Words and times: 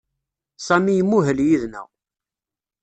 Sami 0.67 0.93
imuhel 1.01 1.39
yid-neɣ. 1.47 1.87